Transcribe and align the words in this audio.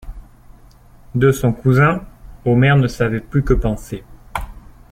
De 1.13 1.31
son 1.31 1.53
cousin, 1.53 2.01
Omer 2.43 2.75
ne 2.75 2.87
savait 2.87 3.19
plus 3.19 3.43
que 3.43 3.53
penser. 3.53 4.03